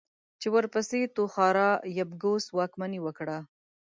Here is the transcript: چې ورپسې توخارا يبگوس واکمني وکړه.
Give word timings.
چې 0.39 0.47
ورپسې 0.55 1.01
توخارا 1.15 1.69
يبگوس 1.99 2.45
واکمني 2.57 2.99
وکړه. 3.03 3.37